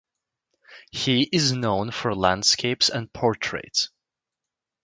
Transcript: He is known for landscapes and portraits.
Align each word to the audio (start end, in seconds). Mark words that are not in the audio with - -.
He 0.89 1.29
is 1.31 1.51
known 1.51 1.91
for 1.91 2.15
landscapes 2.15 2.89
and 2.89 3.13
portraits. 3.13 3.91